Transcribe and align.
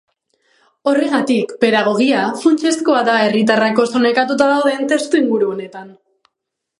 Horregatik, 0.91 1.51
pedagogia 1.65 2.23
funtsezkoa 2.45 3.03
da 3.11 3.19
herritarrak 3.25 3.83
oso 3.87 4.01
nekatuta 4.07 4.49
dauden 4.53 4.93
testuinguru 4.95 5.55
honetan. 5.57 5.93